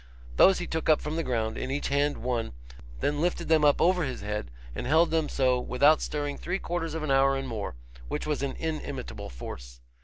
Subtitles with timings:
[0.37, 2.53] Those he took up from the ground, in each hand one,
[3.01, 6.95] then lifted them up over his head, and held them so without stirring three quarters
[6.95, 7.75] of an hour and more,
[8.07, 9.79] which was an inimitable force.